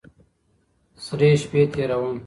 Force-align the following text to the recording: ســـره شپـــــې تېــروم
ســـره 1.03 1.27
شپـــــې 1.41 1.61
تېــروم 1.71 2.17